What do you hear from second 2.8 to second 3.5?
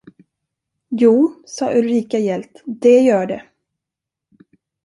gör det.